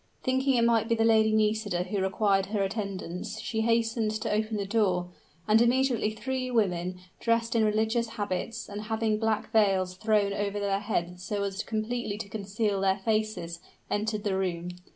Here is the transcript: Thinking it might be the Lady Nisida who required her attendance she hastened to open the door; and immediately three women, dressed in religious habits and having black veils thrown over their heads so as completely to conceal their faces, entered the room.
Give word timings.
Thinking 0.23 0.55
it 0.55 0.63
might 0.63 0.89
be 0.89 0.95
the 0.95 1.05
Lady 1.05 1.31
Nisida 1.31 1.83
who 1.83 1.99
required 2.01 2.47
her 2.47 2.63
attendance 2.63 3.39
she 3.39 3.61
hastened 3.61 4.09
to 4.21 4.31
open 4.33 4.57
the 4.57 4.65
door; 4.65 5.09
and 5.47 5.61
immediately 5.61 6.09
three 6.09 6.49
women, 6.49 6.99
dressed 7.19 7.53
in 7.55 7.63
religious 7.63 8.07
habits 8.17 8.67
and 8.67 8.85
having 8.85 9.19
black 9.19 9.51
veils 9.51 9.93
thrown 9.95 10.33
over 10.33 10.59
their 10.59 10.79
heads 10.79 11.21
so 11.21 11.43
as 11.43 11.61
completely 11.61 12.17
to 12.17 12.29
conceal 12.29 12.81
their 12.81 12.97
faces, 12.97 13.59
entered 13.91 14.23
the 14.23 14.35
room. 14.35 14.69